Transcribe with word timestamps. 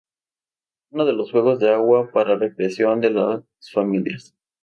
Uno 0.93 1.05
de 1.05 1.13
los 1.13 1.29
juegos 1.29 1.59
de 1.59 1.71
agua 1.71 2.09
para 2.11 2.35
recreación 2.35 3.01
de 3.01 3.11
las 3.11 3.43
familias. 3.71 4.33